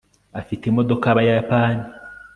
afite 0.39 0.63
imodoka 0.67 1.05
y'abayapani 1.09 1.83